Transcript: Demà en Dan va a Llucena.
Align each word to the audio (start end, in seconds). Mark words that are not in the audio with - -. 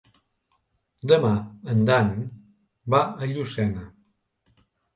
Demà 1.11 1.29
en 1.75 1.85
Dan 1.91 2.11
va 2.97 3.05
a 3.27 3.31
Llucena. 3.35 3.87